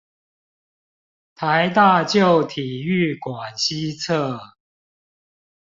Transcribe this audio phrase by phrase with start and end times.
[1.35, 4.53] 臺大舊體育館西側